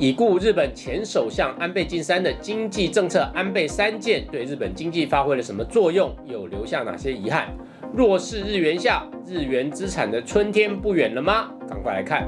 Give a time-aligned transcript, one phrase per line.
[0.00, 6.10] 已故日本前首相安倍晋三的经济政策安倍三件对日本经济发挥了什么作用？
[6.24, 7.54] 又留下哪些遗憾？
[7.92, 11.50] 弱势日元下，日元资产的春天不远了吗？
[11.68, 12.26] 赶快来看。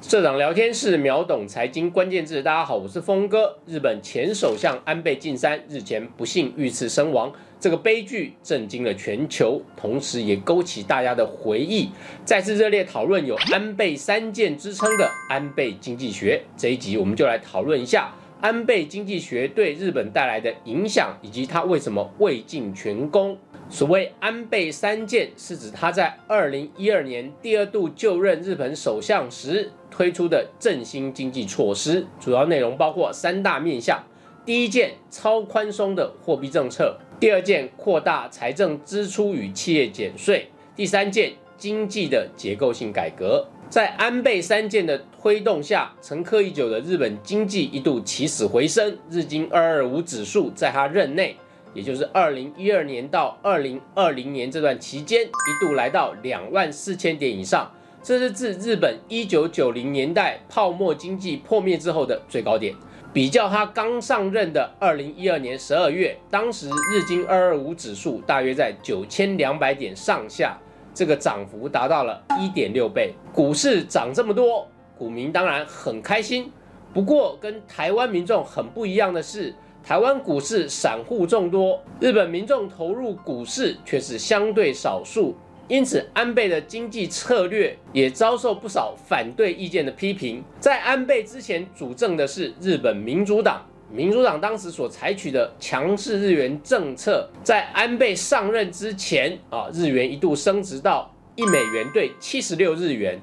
[0.00, 3.58] 社长聊天室秒懂财经关键字，大家好，我是峰哥。
[3.66, 7.30] 日本前首相安倍晋三日前不幸遇刺身亡，
[7.62, 11.88] 这个悲剧震惊了全球，同时也勾起大家的回忆。
[12.24, 18.12] 再次热烈讨论有安倍三件之称的安倍经济学，这一集我们就来讨论一下。
[18.40, 23.38] 安倍经济学对日本带来的影响，以及他为什么未尽全功。
[23.70, 34.02] 所谓安倍三件，是指他在二零一二年第二度就任日本首相时推出的振兴经济措施，主要内容包括三大面向：
[34.44, 43.46] 第一件，超宽松的货币政策；第二件，扩大财政支出与企业减税；第三件，经济的结构性改革。
[43.70, 48.98] 在安倍三件的推动下，沉疴已久的日本经济一度起死回生。
[49.08, 51.36] 日经二二五指数在他任内，
[51.72, 57.72] 也就是二零一二年到二零二零年这段期间，一度来到两万四千点以上，
[58.02, 62.74] 这是自日本一九九零年代泡沫经济破灭之后的最高点。
[63.12, 70.58] 比较他刚上任的二零一二年十二月，当时日经二二五指数大约在九千两百点上下。
[70.94, 74.66] 这个涨幅达到了一点六倍，股市涨这么多，
[74.98, 76.50] 股民当然很开心。
[76.92, 85.34] 不过跟台湾民众很不一样的是，台湾股市散户众多，日本民众投入股市却是相对少数。
[85.68, 90.42] 因此，安倍的经济策略也遭受不少反对意见的批评。
[90.60, 93.64] 在安倍之前主政的是日本民主党。
[93.90, 103.20] 民主党当时所采取的强势日元政策，在安倍上任之前啊，日元一度升值到一美元兑七十六日元。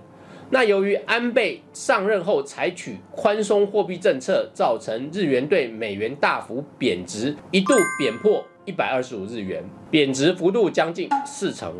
[0.52, 11.74] 那由于安倍上任后采取宽松货币政策，造成日元对美元大幅贬值，一度贬破一百二十五日元，贬值幅度将近四成。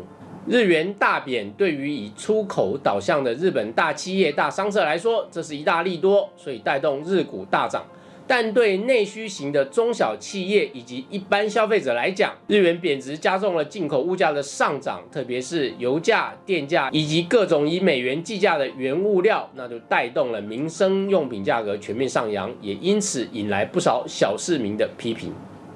[0.46, 7.84] 日元大贬对于以出口导向的日本大企业、大商社来说，这是一大利多，所以带动日股大涨。
[8.26, 25.32] 但对内需型的中小企业以及一般消费者来讲，日元贬值加重了进口物价的上涨，特别是油价、电价以及各种以美元计价的原物料，那就带动了民生用品价格全面上扬，也因此引来不少小市民的批评。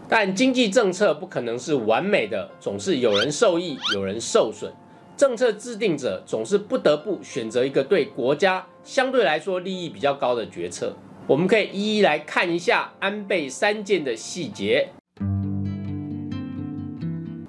[0.09, 4.73] 但经济政策不可能是完美的，总是有人受益，有人受损。
[5.17, 10.95] 政策制定者总是不得不选择一个对国家相对来说利益比较高的决策。
[11.27, 14.89] 我们可以一一来看一下安倍三件的细节。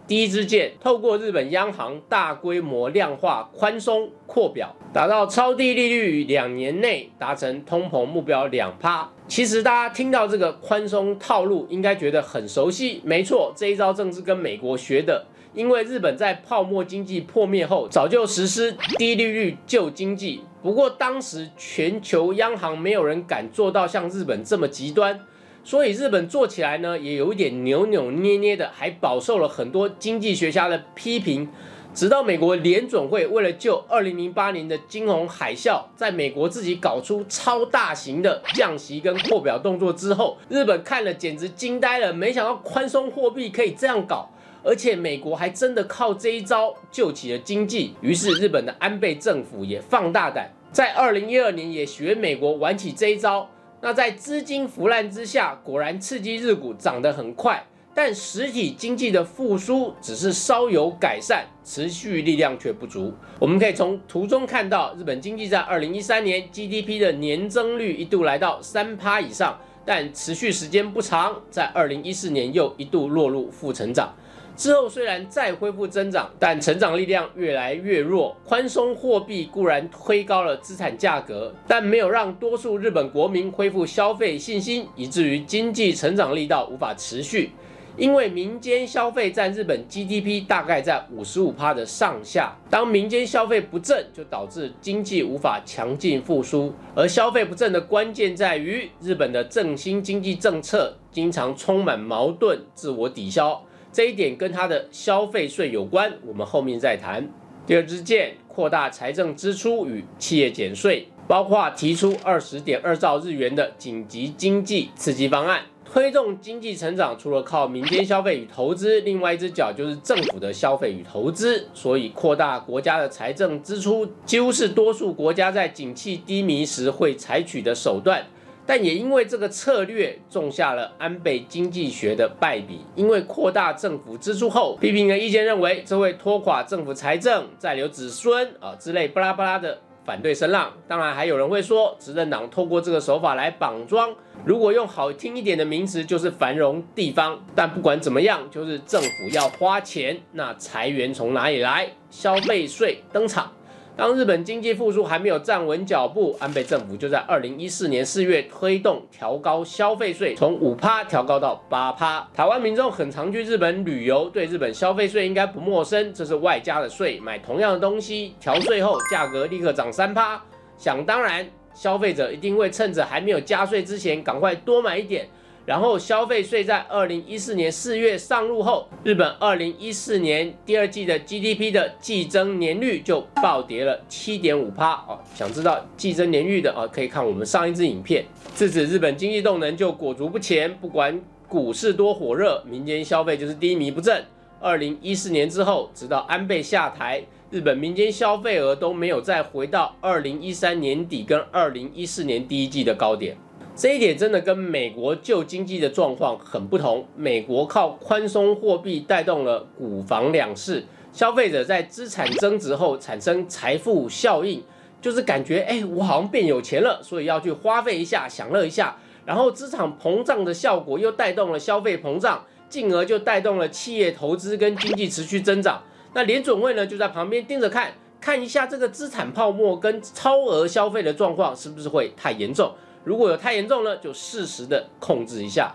[0.08, 9.12] 第一支箭，透过日本央行大规模量化宽松扩表，达到超低利率，两年内达成通膨目标两趴。
[9.28, 13.02] 其实大家听到这个宽松套路，应该觉得很熟悉。
[13.04, 15.26] 没错，这一招正是跟美国学的。
[15.54, 20.42] 因为日本在泡沫经济破灭后，早就实施低利率救经济。
[20.62, 25.22] 不过当时全球央行没有人敢做到像日本这么极端，
[25.64, 31.50] 所以日本做起来呢，也有一点扭扭捏捏的，还饱受了很多经济学家的批评。
[31.96, 44.30] 直到美国联准会为了救2008年的金融海啸，在美国自己搞出超大型的降息跟扩表动作之后，日本看了简直惊呆了，没想到宽松货币可以这样搞。
[44.62, 53.50] 而且美国还真的靠这一招救起了经济，于是日本的安倍政府也放大胆，在二零一二年也学美国玩起这一招。
[53.80, 57.66] 那在资金腐烂之下，果然刺激日股涨得很快，
[57.98, 63.14] 但实体经济的复苏只是稍有改善，持续力量却不足。
[63.40, 74.14] 我们可以从图中看到，日本经济在二零一三年 GDP 的年增率一度来到三趴以上，但持续时间不长，在二零一四年又一度落入负成长。
[74.58, 78.36] 之后虽然再恢复增长，但成长力量越来越弱。
[78.46, 87.52] 宽松货币固然推高了资产价格，但没有让多数日本国民恢复消费信心，以至于经济成长力道无法持续。
[87.98, 96.74] 因为民间消费占日本 GDP 大概在五十五趴的上下，当民间消费不振，就导致经济无法强劲复苏。
[96.94, 103.64] 而消费不振的关键在于日本的振兴经济政策经常充满矛盾、自我抵消。
[103.94, 107.30] 这一点跟它的消费税有关，我们后面再谈。
[107.66, 115.62] 第二支箭，扩大财政支出与企业减税，包括提出二十点二兆日元的紧急经济刺激方案，
[115.96, 121.66] 推动经济成长，除了靠民间消费与投资，另外一只脚就是政府的消费与投资。
[121.74, 128.26] 所以，扩大国家的财政支出，几乎是多数国家在景气低迷时会采取的手段。
[128.66, 132.82] 但也因为这个策略，种下了安倍经济学的败笔。
[132.98, 139.80] 因为扩大政府支出后，批评的意见认为，这会拖垮政府财政，再留子孙啊之类巴拉巴拉的。
[140.06, 144.16] 反对声浪，当然还有人会说，执政党透过这个手法来绑桩。
[144.46, 147.44] 如果用好听一点的名词，就是繁荣地方。
[147.56, 151.90] 但不管怎么样，就是政府要花钱，那裁员从哪里来？
[152.12, 153.52] 消费税登场。
[153.98, 162.28] 当日本经济复苏还没有站稳脚步，安倍政府就在二零一四年四月推动调高消费税，从五趴调高到八趴。
[162.34, 170.44] 台湾民众很常去日本旅游，对日本消费税应该不陌生，这是外加的税，买同样的东西调税后价格立刻涨三趴，
[170.78, 175.26] 想当然，消费者一定会趁着还没有加税之前赶快多买一点。
[175.66, 185.18] 然后消费税在二零一四年四月上路后，日本二零一四年第二季的 GDP 的季增年率就暴跌了七点五趴哦。
[185.34, 188.24] 想知道季增年率的啊，可以看我们上一支影片。
[188.54, 194.24] 自此日本经济动能就裹足不前，不管股市多火热，民间消费就是低迷不振。
[194.62, 203.36] 二零一四年之后，直到安倍下台，日本民间消费额都没有再回到二零一三年底跟二零一四年第一季的高点。
[203.76, 207.06] 这一点真的跟美国旧经济的状况很不同。
[207.18, 214.64] 美国靠宽松货币带动了股房两市，消费者在资产增值后产生财富效应，
[215.02, 218.96] 就是感觉哎，我好像变有钱了，所以要去花费一下，享乐一下。
[219.26, 225.84] 然后资产膨胀的效果又带动了消费膨胀，进而就带动了企业投资跟经济持续增长。
[226.14, 232.72] 那联准会呢就在旁边盯着看，看一下这个资产泡沫跟超额消费的状况是不是会太严重。
[233.06, 235.74] 如果有太严重了，就适时的控制一下。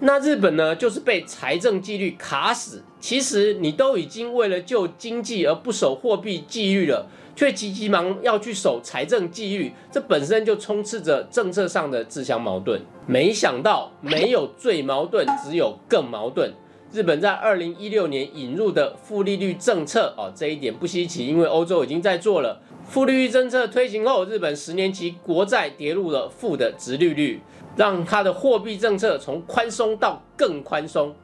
[0.00, 2.84] 那日本呢，就是被财政纪律卡死。
[3.00, 12.78] 其实你都已经为了救经济而不守货币纪律了，却急急忙要去守财政纪律，这本身就充斥着政策上的自相矛盾。
[13.06, 16.52] 没想到没有最矛盾，只有更矛盾。
[16.92, 22.60] 日本在二零一六年引入的负利率政策，哦，这一点不稀奇，因为欧洲已经在做了。
[22.88, 27.40] 负利率政策推行后，日本十年期国债跌入了负的值利率，
[27.76, 31.14] 让它的货币政策从宽松到更宽松。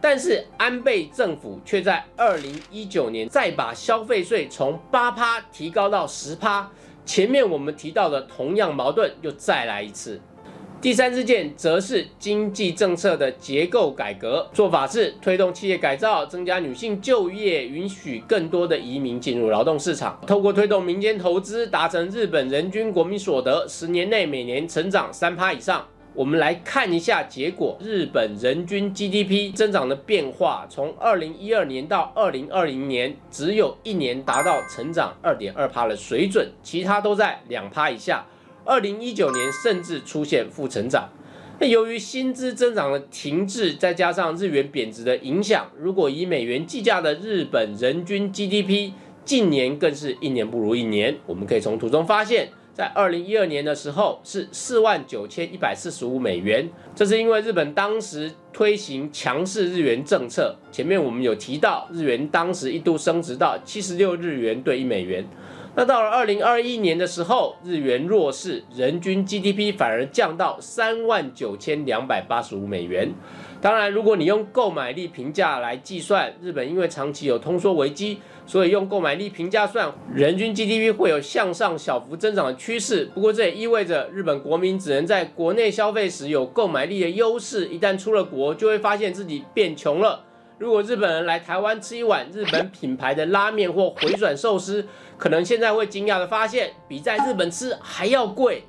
[0.00, 6.68] 但是安倍政府却在二零一九年再把消费税从八趴提高到十趴，
[7.06, 10.20] 前面我们提到的同样矛盾又再来一次。
[10.82, 25.86] 第三支箭则是经济政策的结构改革，做法是推动企业改造，增加女性就业，允许更多的移民进入劳动市场，透过推动民间投资，达成日本人均国民所得十年内每年成长三趴以上。
[26.14, 38.26] 我们来看一下结果，日本人均 GDP 增长的变化，从二零一二年到二零二零年，只有一年达到成长二点二趴的水准，其他都在两趴以下。
[38.64, 41.08] 二零一九年甚至出现负成长，
[41.58, 48.92] 那由于薪资增长的停滞，再加上日元贬值的影响，如果以美元计价的日本人均 GDP，
[49.24, 51.16] 近年更是一年不如一年。
[51.26, 60.56] 我们可以从图中发现，在二零一二年的时候是四万九千一百四十五美元，这是因为日本当时推行强势日元政策。
[60.70, 65.24] 前面我们有提到，日元当时一度升值到七十六日元兑一美元。
[65.74, 73.10] 那到了二零二一年的时候，日元弱势，人均 GDP 反而降到三万九千两百八十五美元。
[73.62, 83.06] 当然，如果你用购买力评价来计算，日本因为长期有通缩危机，所以用购买力评价算，人均 GDP 会有向上小幅增长的趋势。
[83.14, 90.24] 不过这也意味着日本国民只能在国内消费时有购买力的优势，一旦出了国，就会发现自己变穷了。
[90.62, 94.86] 如果日本人来台湾吃一碗日本品牌的拉面或回转寿司，
[95.18, 98.62] 可能现在会惊讶的发现，比在日本吃还要贵。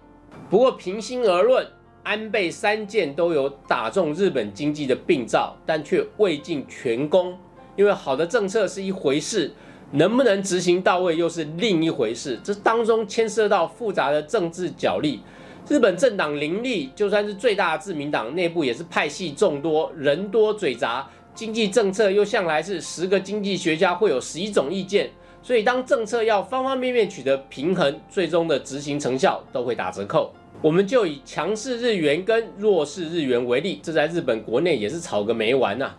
[0.50, 1.64] 不过平心而论，
[2.02, 7.38] 安倍三件都有打中日本经济的病灶，但却未尽全功。
[7.76, 9.52] 因为好的政策是一回事，
[9.92, 12.40] 能不能执行到位又是另一回事。
[12.44, 15.22] 这当中牵涉到复杂的政治角力。
[15.70, 21.08] 日本政党林立，就算是最大的自民党，内部也是派系众多，人多嘴杂。
[21.36, 25.10] 经济政策又向来是十个经济学家会有十一种意见，
[25.42, 30.32] 所以当政策要方方面面取得平衡，最终的执行成效都会打折扣。
[30.62, 35.96] 我们就以强势日元跟弱势日元为例，这在日本国内也是吵个没完呐。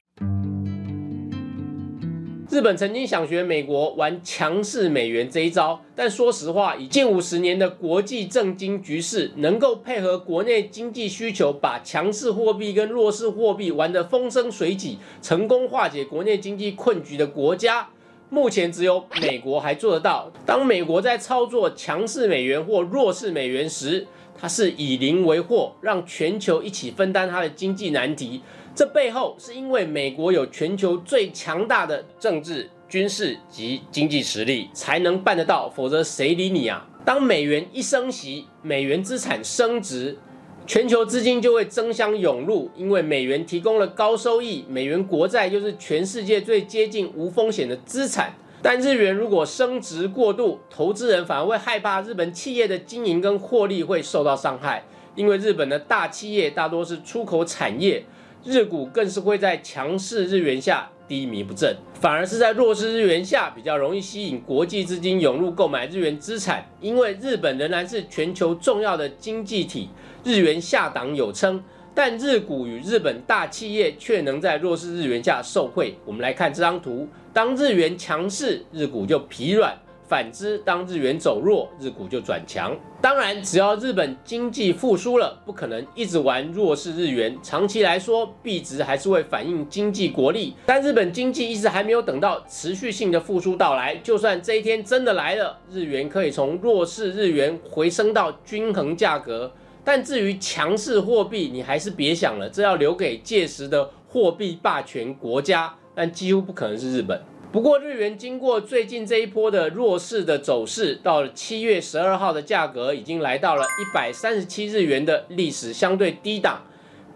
[2.54, 17.88] 日本曾经想学美国玩强势美元这一招，但说实话，以近五十年的国际政经局势，能够配合国内经济需求，把强势货币跟弱势货币玩得风生水起，成功化解国内经济困局的国家，
[18.30, 20.30] 目前只有美国还做得到。
[20.46, 24.06] 当美国在操作强势美元或弱势美元时，
[24.40, 28.42] 它是以邻为祸，让全球一起分担它的经济难题。
[28.74, 35.70] 这背后是因为美国有全球最强大的政治、军事及经济实力，才能办得到。
[35.70, 36.84] 否则谁理你啊？
[37.04, 40.18] 当美元一升息，美元资产升值，
[40.66, 48.34] 全球资金就会争相涌入，因为美元提供了高收益，美元国债就是全世界最接近无风险的资产。
[48.60, 54.82] 但日元如果升值过度，投资人反而会害怕日本企业的经营跟获利会受到伤害，
[55.14, 58.04] 因为日本的大企业大多是出口产业。
[58.44, 69.88] 日股更是会在强势日元下低迷不振，反而是在弱势日元下比较容易吸引国际资金涌入购买日元资产，因为日本仍然是全球重要的经济体，
[70.22, 71.62] 日元下档有称，
[71.94, 75.96] 但日股与日本大企业却能在弱势日元下受惠。
[76.04, 79.78] 我们来看这张图，当日元强势，日股就疲软。
[80.06, 82.76] 反之，当日元走弱，日股就转强。
[83.00, 87.36] 当然，只要日本经济复苏了，不可能一直玩弱势日元。
[87.42, 90.54] 长期来说，币值还是会反映经济国力。
[90.66, 93.96] 但日本经济一直还没有等到持续性的复苏到来。
[93.96, 99.52] 就算这一天真的来了，日元可以从弱势日元回升到均衡价格。
[99.82, 105.74] 但至于强势货币，你还是别想了，这要留给届时的货币霸权国家。
[105.94, 107.20] 但几乎不可能是日本。
[107.54, 116.58] 不过，日元经过最近这一波的弱势的走势，到了七月十二号的价格已经来到了一百三十七日元的历史相对低档，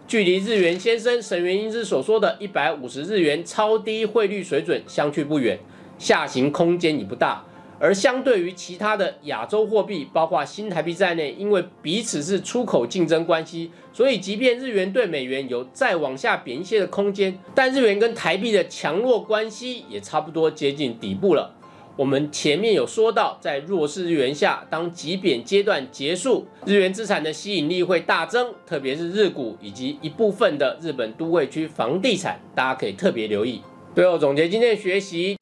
[0.07, 5.59] 距离日元先生沈元英之所说的一百五十日元超低汇率水准相去不远，
[5.97, 7.43] 下行空间已不大。
[7.79, 21.55] 而相对于其他的亚洲货币，包括新台币在内，因为彼此是出口竞争关系，所以即便日元对美元有再往下贬一些的空间，但日元跟台币的强弱关系也差不多接近底部了。
[21.95, 33.61] 我们前面有说到，在弱势日元下，当急贬阶段结束，日元资产的吸引力会大增，特别是日股以及一部分的日本都会区房地产，大家可以特别留意。
[33.95, 35.38] 最后总结今天的学习。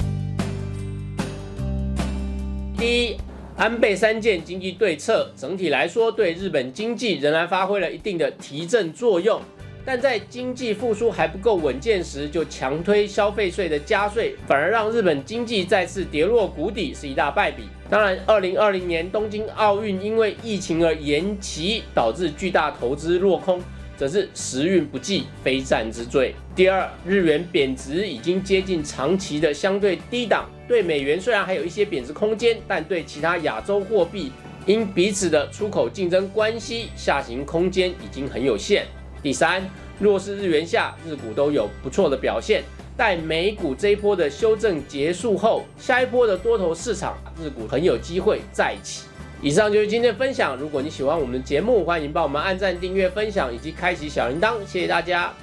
[2.77, 3.17] 第一，
[3.57, 9.41] 安倍三件经济对策整体来说对日本经济仍然发挥了一定的提振作用，
[9.83, 17.63] 但在经济复苏还不够稳健时，就强推消费税的加税，反而让日本经济再次跌落谷底，是一大败笔。
[17.89, 23.59] 当然，二零二零年东京奥运因为疫情而延期，导致巨大投资落空。
[23.97, 26.35] 则是时运不济，非战之罪。
[26.55, 34.31] 第二，日元贬值已经接近长期的相对低档，对美元虽然还有一些贬值空间，但对其他亚洲货币
[34.67, 38.85] 因彼此的出口竞争关系，下行空间已经很有限。
[39.23, 39.67] 第三，
[39.99, 42.63] 弱势日元下，日股都有不错的表现，
[42.95, 49.05] 待美股这一波的修正结束后，下一波的多头市场，日股很有机会再起。
[49.41, 50.57] 以上就是今天的分享。
[50.57, 54.55] 如果你喜欢我们的节目，欢迎帮我们按赞、订阅、分享以及开启小铃铛。
[54.65, 55.33] 谢谢大家。